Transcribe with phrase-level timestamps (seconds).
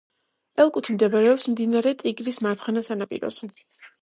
[0.63, 3.53] ელ-კუთი მდებარეობს მდინარე ტიგრის მარცხენა სანაპიროზე.